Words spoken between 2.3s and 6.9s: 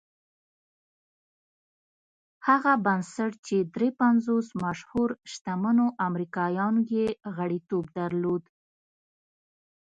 هغه بنسټ چې دري پنځوس مشهورو شتمنو امريکايانو